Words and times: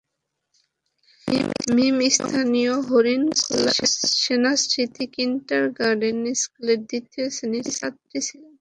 মীম 1.75 1.97
স্থানীয় 2.15 2.73
হরিণখোলা 2.87 3.71
সেনা 4.17 4.51
স্মৃতি 4.61 5.05
কিন্ডারগার্টেন 5.13 6.19
স্কুলের 6.41 6.79
দ্বিতীয় 6.89 7.25
শ্রেণির 7.35 7.65
ছাত্রী 7.77 8.19
ছিল। 8.27 8.41